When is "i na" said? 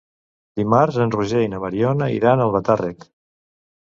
1.47-1.59